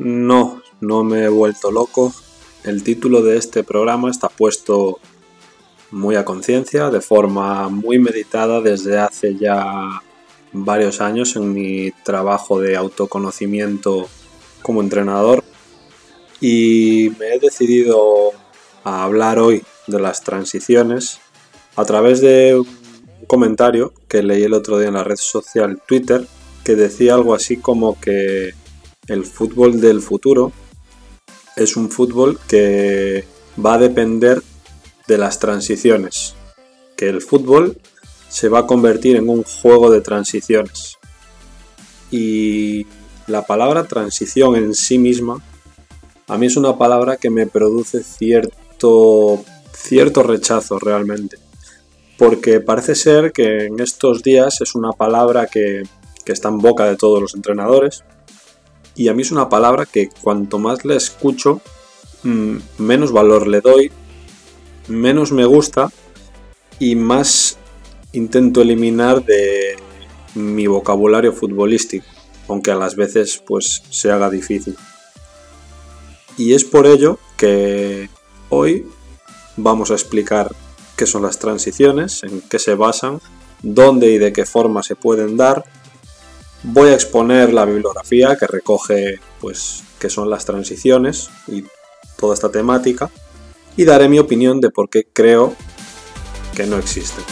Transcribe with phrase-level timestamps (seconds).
[0.00, 2.14] No, no me he vuelto loco.
[2.64, 4.98] El título de este programa está puesto
[5.90, 10.00] muy a conciencia, de forma muy meditada desde hace ya
[10.54, 14.08] varios años en mi trabajo de autoconocimiento
[14.62, 15.44] como entrenador
[16.40, 18.30] y me he decidido
[18.84, 21.20] a hablar hoy de las transiciones
[21.76, 26.26] a través de un comentario que leí el otro día en la red social Twitter
[26.64, 28.54] que decía algo así como que
[29.10, 30.52] el fútbol del futuro
[31.56, 33.24] es un fútbol que
[33.64, 34.40] va a depender
[35.08, 36.36] de las transiciones,
[36.96, 37.76] que el fútbol
[38.28, 40.96] se va a convertir en un juego de transiciones.
[42.12, 42.86] Y
[43.26, 45.42] la palabra transición en sí misma,
[46.28, 51.36] a mí es una palabra que me produce cierto, cierto rechazo realmente.
[52.16, 55.82] Porque parece ser que en estos días es una palabra que,
[56.24, 58.04] que está en boca de todos los entrenadores,
[58.94, 61.60] y a mí es una palabra que cuanto más la escucho,
[62.22, 63.90] mm, menos valor le doy,
[64.88, 65.90] menos me gusta
[66.78, 67.58] y más
[68.12, 69.76] intento eliminar de
[70.34, 72.06] mi vocabulario futbolístico,
[72.48, 74.76] aunque a las veces pues se haga difícil.
[76.36, 78.08] Y es por ello que
[78.48, 78.86] hoy
[79.56, 80.50] vamos a explicar
[80.96, 83.20] qué son las transiciones, en qué se basan,
[83.62, 85.64] dónde y de qué forma se pueden dar,
[86.62, 91.64] Voy a exponer la bibliografía que recoge pues qué son las transiciones y
[92.18, 93.10] toda esta temática
[93.76, 95.54] y daré mi opinión de por qué creo
[96.54, 97.24] que no existen.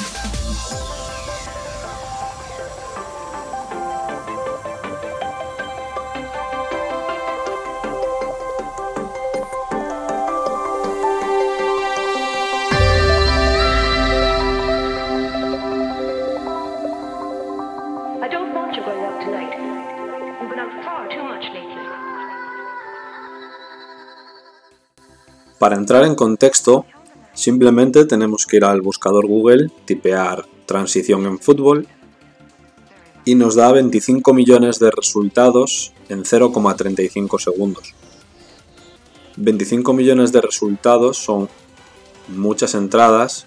[25.59, 26.87] Para entrar en contexto,
[27.34, 31.88] simplemente tenemos que ir al buscador Google, tipear transición en fútbol
[33.25, 37.94] y nos da 25 millones de resultados en 0,35 segundos.
[39.37, 41.48] 25 millones de resultados son
[42.28, 43.47] muchas entradas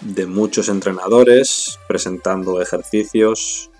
[0.00, 3.70] de muchos entrenadores presentando ejercicios,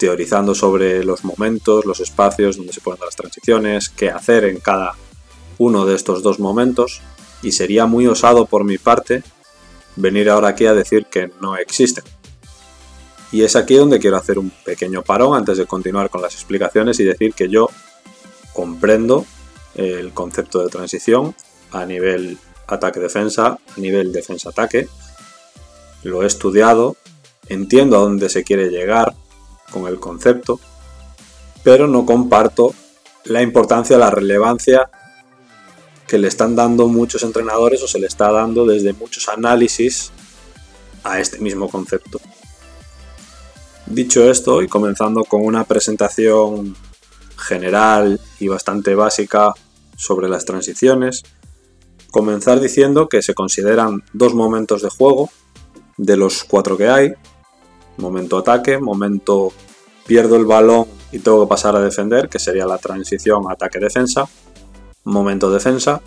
[0.00, 4.94] teorizando sobre los momentos, los espacios donde se dar las transiciones, qué hacer en cada
[5.58, 7.02] uno de estos dos momentos
[7.42, 9.22] y sería muy osado por mi parte
[9.96, 12.02] venir ahora aquí a decir que no existen.
[13.30, 16.98] Y es aquí donde quiero hacer un pequeño parón antes de continuar con las explicaciones
[16.98, 17.68] y decir que yo
[18.54, 19.26] comprendo
[19.74, 21.34] el concepto de transición
[21.72, 24.88] a nivel ataque-defensa, a nivel defensa-ataque.
[26.04, 26.96] Lo he estudiado,
[27.48, 29.14] entiendo a dónde se quiere llegar
[29.70, 30.60] con el concepto,
[31.62, 32.74] pero no comparto
[33.24, 34.90] la importancia, la relevancia
[36.06, 40.10] que le están dando muchos entrenadores o se le está dando desde muchos análisis
[41.04, 42.20] a este mismo concepto.
[43.86, 46.76] Dicho esto, y comenzando con una presentación
[47.36, 49.52] general y bastante básica
[49.96, 51.22] sobre las transiciones,
[52.10, 55.30] comenzar diciendo que se consideran dos momentos de juego
[55.96, 57.12] de los cuatro que hay.
[57.96, 59.52] Momento ataque, momento
[60.06, 64.28] pierdo el balón y tengo que pasar a defender, que sería la transición ataque-defensa
[65.04, 66.02] momento defensa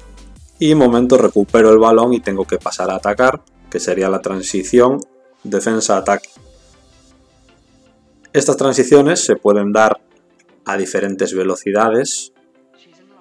[0.59, 5.00] y momento recupero el balón y tengo que pasar a atacar, que sería la transición
[5.44, 6.30] defensa-ataque.
[8.31, 10.00] Estas transiciones se pueden dar
[10.65, 12.33] a diferentes velocidades,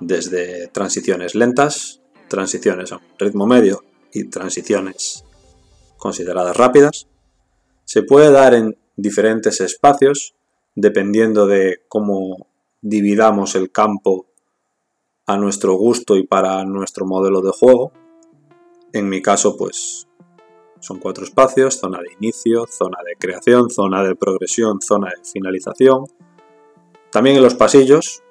[0.00, 5.25] desde transiciones lentas, transiciones a ritmo medio y transiciones
[5.97, 7.08] consideradas rápidas.
[7.93, 10.35] Se puede dar en diferentes espacios,
[10.75, 12.47] dependiendo de cómo
[12.81, 14.25] dividamos el campo
[15.27, 17.93] a nuestro gusto y para nuestro modelo de juego.
[18.94, 20.09] En mi caso, pues
[20.81, 26.06] son cuatro espacios, zona de inicio, zona de creación, zona de progresión, zona de finalización.
[27.11, 28.23] También en los pasillos,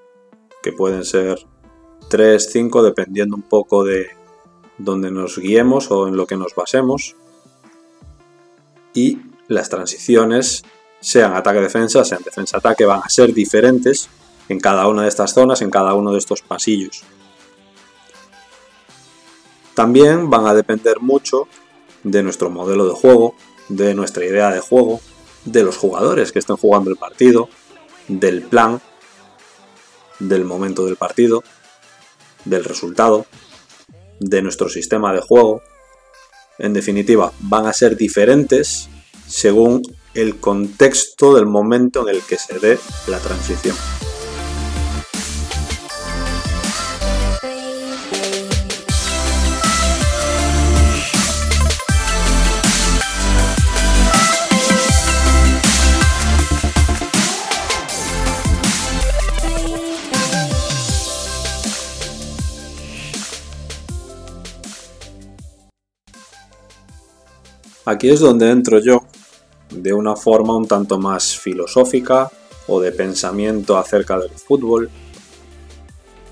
[0.63, 1.37] que pueden ser
[2.09, 4.07] 3, 5, dependiendo un poco de
[4.79, 7.15] donde nos guiemos o en lo que nos basemos.
[8.95, 9.19] Y
[9.51, 10.63] las transiciones,
[11.01, 14.07] sean ataque-defensa, sean defensa-ataque, van a ser diferentes
[14.47, 17.03] en cada una de estas zonas, en cada uno de estos pasillos.
[19.75, 21.47] También van a depender mucho
[22.03, 23.35] de nuestro modelo de juego,
[23.67, 25.01] de nuestra idea de juego,
[25.43, 27.49] de los jugadores que estén jugando el partido,
[28.07, 28.81] del plan,
[30.19, 31.43] del momento del partido,
[32.45, 33.25] del resultado,
[34.19, 35.61] de nuestro sistema de juego.
[36.57, 38.87] En definitiva, van a ser diferentes
[39.31, 39.81] según
[40.13, 43.75] el contexto del momento en el que se dé la transición.
[67.85, 69.01] Aquí es donde entro yo,
[69.71, 72.29] de una forma un tanto más filosófica
[72.67, 74.89] o de pensamiento acerca del fútbol,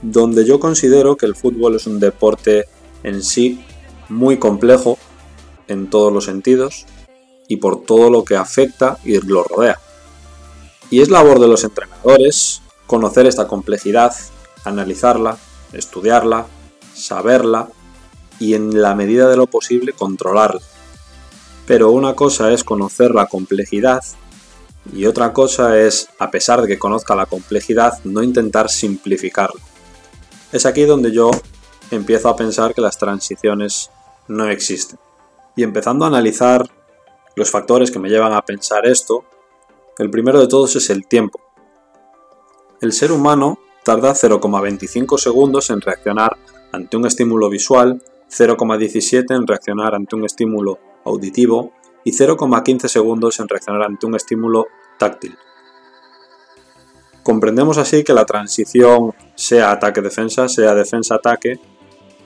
[0.01, 2.65] donde yo considero que el fútbol es un deporte
[3.03, 3.63] en sí
[4.09, 4.97] muy complejo
[5.67, 6.85] en todos los sentidos
[7.47, 9.79] y por todo lo que afecta y lo rodea.
[10.89, 14.13] Y es labor de los entrenadores conocer esta complejidad,
[14.65, 15.37] analizarla,
[15.73, 16.47] estudiarla,
[16.93, 17.69] saberla
[18.39, 20.61] y en la medida de lo posible controlarla
[21.69, 24.03] pero una cosa es conocer la complejidad
[24.91, 29.61] y otra cosa es, a pesar de que conozca la complejidad, no intentar simplificarla.
[30.51, 31.29] Es aquí donde yo
[31.91, 33.91] empiezo a pensar que las transiciones
[34.27, 34.97] no existen.
[35.55, 36.67] Y empezando a analizar
[37.35, 39.25] los factores que me llevan a pensar esto,
[39.99, 41.39] el primero de todos es el tiempo.
[42.81, 46.35] El ser humano tarda 0,25 segundos en reaccionar
[46.71, 51.73] ante un estímulo visual, 0,17 en reaccionar ante un estímulo auditivo
[52.03, 54.67] y 0,15 segundos en reaccionar ante un estímulo
[54.97, 55.37] táctil.
[57.23, 61.59] Comprendemos así que la transición sea ataque-defensa, sea defensa-ataque,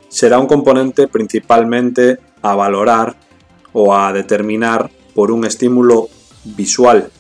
[0.08, 3.16] será un componente principalmente a valorar
[3.74, 6.08] o a determinar por un estímulo
[6.44, 7.12] visual.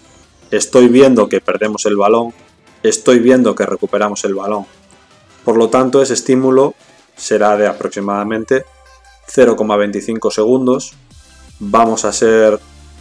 [0.52, 2.34] Estoy viendo que perdemos el balón,
[2.84, 4.66] estoy viendo que recuperamos el balón.
[5.44, 6.76] Por lo tanto, ese estímulo
[7.16, 8.66] será de aproximadamente
[9.28, 10.94] 0,25 segundos
[11.70, 12.60] vamos a ser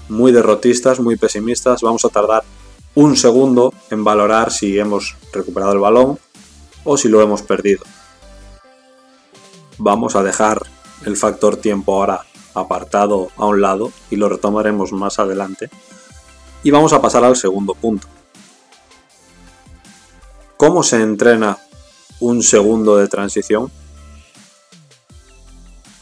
[0.08, 2.44] muy derrotistas, muy pesimistas, vamos a tardar
[2.94, 6.18] un segundo en valorar si hemos recuperado el balón
[6.84, 7.84] o si lo hemos perdido.
[9.78, 10.62] Vamos a dejar
[11.04, 12.24] el factor tiempo ahora
[12.54, 15.70] apartado a un lado y lo retomaremos más adelante.
[16.62, 18.06] Y vamos a pasar al segundo punto.
[20.56, 21.58] ¿Cómo se entrena
[22.20, 23.72] un segundo de transición?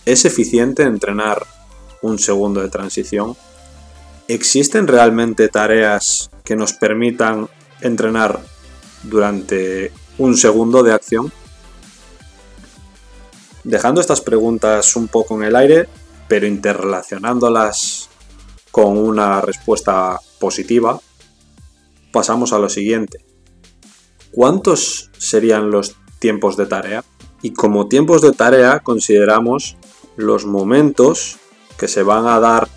[0.05, 1.47] ¿Es eficiente entrenar
[2.02, 3.37] un segundo de transición.
[4.29, 7.49] ¿Existen realmente tareas que nos permitan
[7.81, 8.41] entrenar
[9.02, 11.32] durante un segundo de acción?
[13.64, 15.88] Dejando estas preguntas un poco en el aire,
[16.29, 18.08] pero interrelacionándolas
[18.70, 21.01] con una respuesta positiva,
[22.13, 23.25] pasamos a lo siguiente.
[24.31, 27.05] ¿Cuántos serían los tiempos de tarea?
[27.43, 29.77] Y como tiempos de tarea consideramos
[30.17, 31.40] los momentos
[31.81, 32.69] que se van a dar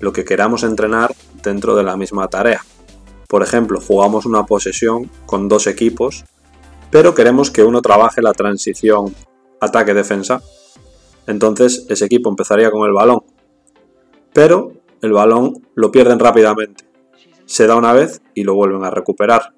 [0.00, 2.64] lo que queramos entrenar dentro de la misma tarea.
[3.28, 6.24] Por ejemplo, jugamos una posesión con dos equipos,
[6.90, 9.14] pero queremos que uno trabaje la transición
[9.60, 10.40] ataque-defensa.
[11.26, 13.20] Entonces ese equipo empezaría con el balón,
[14.32, 16.86] pero el balón lo pierden rápidamente.
[17.44, 19.52] Se da una vez y lo vuelven a recuperar.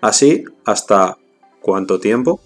[0.00, 1.18] Así hasta
[1.60, 2.40] cuánto tiempo.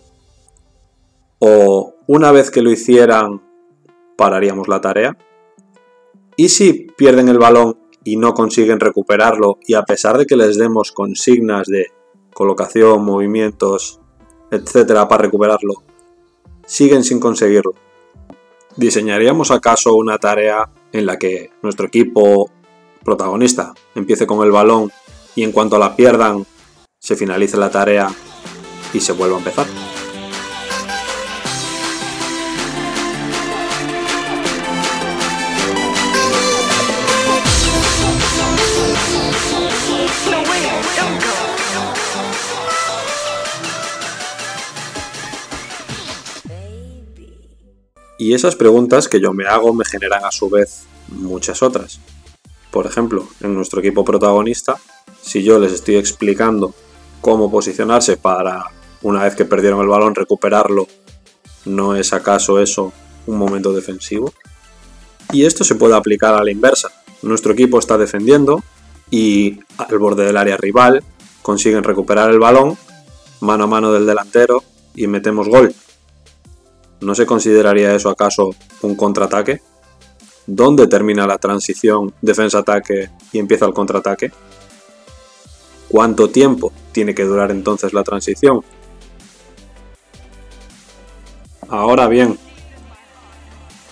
[1.38, 3.42] O una vez que lo hicieran,
[4.16, 5.18] pararíamos la tarea.
[6.36, 10.58] ¿Y si pierden el balón y no consiguen recuperarlo y a pesar de que les
[10.58, 11.92] demos consignas de
[12.32, 14.00] colocación, movimientos,
[14.50, 15.84] etcétera para recuperarlo,
[16.66, 17.74] siguen sin conseguirlo?
[18.76, 22.50] ¿Diseñaríamos acaso una tarea en la que nuestro equipo
[23.04, 24.90] protagonista empiece con el balón
[25.36, 26.44] y en cuanto la pierdan
[26.98, 28.10] se finalice la tarea
[28.92, 29.66] y se vuelva a empezar?
[48.18, 52.00] Y esas preguntas que yo me hago me generan a su vez muchas otras.
[52.70, 54.76] Por ejemplo, en nuestro equipo protagonista,
[55.20, 56.74] si yo les estoy explicando
[57.20, 58.66] cómo posicionarse para
[59.02, 60.86] una vez que perdieron el balón, recuperarlo,
[61.64, 62.92] ¿no es acaso eso
[63.26, 64.32] un momento defensivo?
[65.32, 66.90] Y esto se puede aplicar a la inversa.
[67.22, 68.62] Nuestro equipo está defendiendo
[69.10, 71.02] y al borde del área rival
[71.42, 72.76] consiguen recuperar el balón,
[73.40, 74.62] mano a mano del delantero
[74.94, 75.74] y metemos gol.
[77.04, 79.60] ¿No se consideraría eso acaso un contraataque?
[80.46, 84.32] ¿Dónde termina la transición defensa-ataque y empieza el contraataque?
[85.88, 88.64] ¿Cuánto tiempo tiene que durar entonces la transición?
[91.68, 92.38] Ahora bien,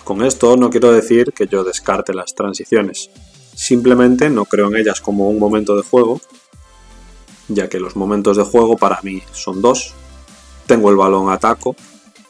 [0.04, 3.10] con esto no quiero decir que yo descarte las transiciones,
[3.54, 6.18] simplemente no creo en ellas como un momento de juego,
[7.48, 9.92] ya que los momentos de juego para mí son dos.
[10.66, 11.76] Tengo el balón, ataco,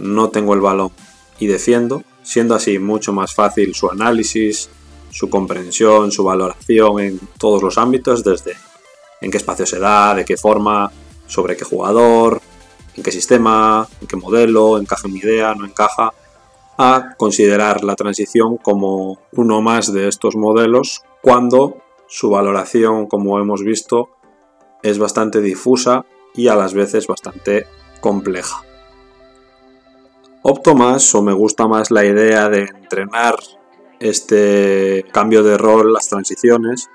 [0.02, 0.90] no tengo el balón
[1.38, 4.68] y defiendo, siendo así mucho más fácil su análisis,
[5.10, 8.56] su comprensión, su valoración en todos los ámbitos, desde
[9.20, 10.90] en qué espacio se da, de qué forma,
[11.26, 12.40] sobre qué jugador,
[12.96, 16.12] en qué sistema, en qué modelo, encaja en mi idea, no encaja,
[16.78, 21.78] a considerar la transición como uno más de estos modelos cuando
[22.08, 24.10] su valoración, como hemos visto,
[24.82, 26.04] es bastante difusa
[26.34, 27.66] y a las veces bastante
[28.00, 28.62] compleja.
[30.44, 33.36] Opto más o me gusta más la idea de entrenar
[34.00, 36.90] este cambio de rol, las transiciones,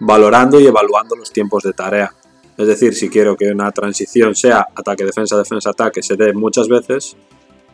[0.00, 2.12] valorando y evaluando los tiempos de tarea.
[2.56, 6.66] Es decir, si quiero que una transición sea ataque, defensa, defensa, ataque, se dé muchas
[6.68, 7.16] veces,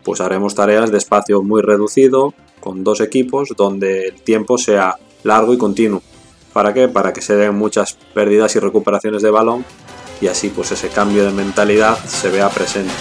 [0.04, 5.54] pues haremos tareas de espacio muy reducido, con dos equipos, donde el tiempo sea largo
[5.54, 6.02] y continuo.
[6.52, 6.88] ¿Para qué?
[6.88, 9.64] Para que se den muchas pérdidas y recuperaciones de balón
[10.20, 12.92] y así pues ese cambio de mentalidad se vea presente.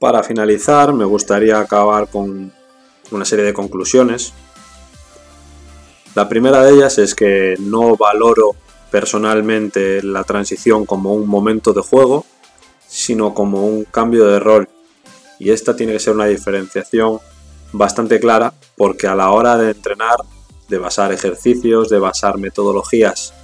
[0.00, 2.50] Para finalizar, me gustaría acabar con
[3.10, 4.32] una serie de conclusiones.
[6.14, 8.56] La primera de ellas es que no valoro
[8.90, 12.24] personalmente la transición como un momento de juego,
[12.88, 14.70] sino como un cambio de rol.
[15.38, 17.20] Y esta tiene que ser una diferenciación
[17.72, 20.16] bastante clara porque a la hora de entrenar,
[20.70, 23.34] de basar ejercicios, de basar metodologías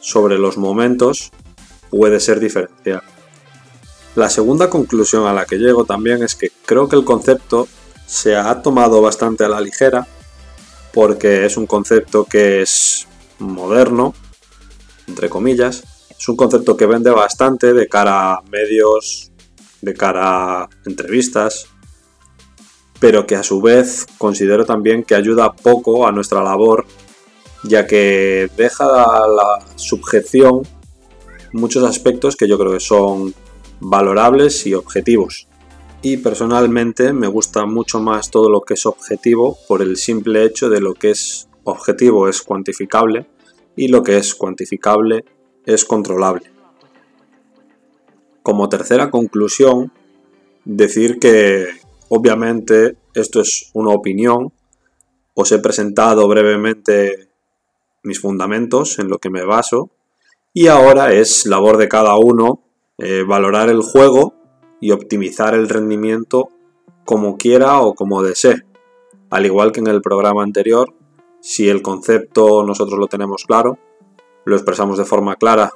[0.00, 1.30] sobre los momentos,
[1.90, 3.02] puede ser diferencial.
[4.14, 7.66] La segunda conclusión a la que llego también es que creo que el concepto
[8.06, 10.06] se ha tomado bastante a la ligera
[10.92, 14.14] porque es un concepto que es moderno,
[15.08, 19.32] entre comillas, es un concepto que vende bastante de cara a medios,
[19.80, 21.66] de cara a entrevistas,
[23.00, 26.86] pero que a su vez considero también que ayuda poco a nuestra labor,
[27.64, 28.84] ya que deja
[29.26, 30.62] la subjeción
[31.52, 33.34] muchos aspectos que yo creo que son
[33.82, 35.48] valorables y objetivos.
[36.00, 40.68] Y personalmente me gusta mucho más todo lo que es objetivo por el simple hecho
[40.68, 43.26] de lo que es objetivo es cuantificable
[43.76, 45.24] y lo que es cuantificable
[45.64, 46.50] es controlable.
[48.42, 49.92] Como tercera conclusión,
[50.64, 51.68] decir que
[52.08, 54.52] obviamente esto es una opinión,
[55.34, 57.28] os he presentado brevemente
[58.02, 59.90] mis fundamentos en lo que me baso
[60.52, 62.60] y ahora es labor de cada uno
[62.98, 64.34] eh, valorar el juego
[64.80, 66.50] y optimizar el rendimiento
[67.04, 68.64] como quiera o como desee.
[69.30, 70.94] Al igual que en el programa anterior,
[71.40, 73.78] si el concepto nosotros lo tenemos claro,
[74.44, 75.72] lo expresamos de forma clara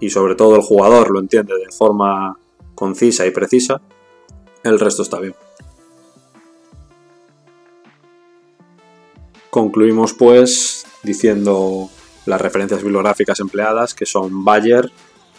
[0.00, 2.38] y sobre todo el jugador lo entiende de forma
[2.74, 3.80] concisa y precisa,
[4.62, 5.34] el resto está bien.
[9.50, 11.88] Concluimos pues diciendo
[12.26, 14.90] las referencias bibliográficas empleadas que son Bayer,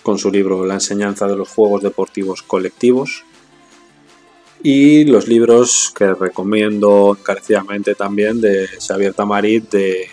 [0.05, 3.23] con su libro La enseñanza de los juegos deportivos colectivos.
[4.61, 10.07] Y los libros que recomiendo encarecidamente también de Xavier Tamarit de,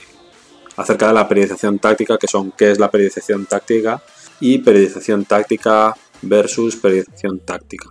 [0.77, 4.03] acerca de la periodización táctica, que son qué es la periodización táctica
[4.41, 7.91] y periodización táctica versus periodización táctica.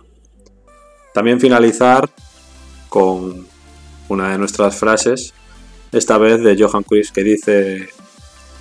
[1.14, 2.10] También finalizar
[2.88, 3.46] con
[4.08, 5.34] una de nuestras frases,
[5.92, 7.90] esta vez de Johan Cruyff que dice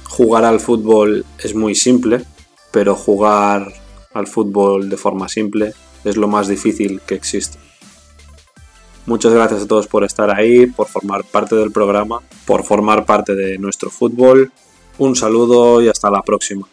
[0.04, 2.24] jugar al fútbol es muy simple,
[2.72, 3.74] pero jugar
[4.14, 5.74] al fútbol de forma simple
[6.04, 7.58] es lo más difícil que existe.
[9.06, 13.36] Muchas gracias a todos por estar ahí, por formar parte del programa, por formar parte
[13.36, 14.52] de nuestro fútbol.
[14.98, 16.68] Un saludo y hasta la próxima.